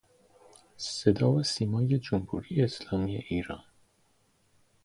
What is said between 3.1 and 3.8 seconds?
ایران.